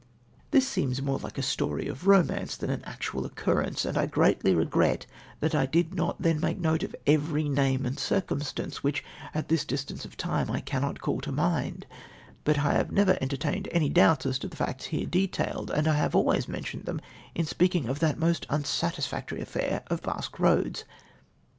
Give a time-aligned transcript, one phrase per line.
[0.49, 4.55] "This seems more like a story of romance than an actual occurrence, and I greatly
[4.55, 5.05] regret
[5.43, 9.03] tliat I did not then make note of every name and circumstance, which
[9.35, 11.85] at this distance of time I cannot call to mind,
[12.45, 15.93] but I have never entertained any doubts as to the facts here detailed, and I
[15.97, 16.99] have always mentioned them
[17.35, 20.83] in speaking of that most unsatisfactory affair of Basque Roads.